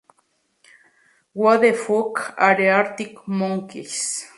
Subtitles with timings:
[1.35, 4.25] Who The Fuck Are Arctic Monkeys?